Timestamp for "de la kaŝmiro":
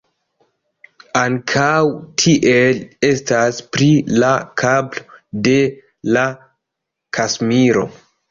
5.49-7.85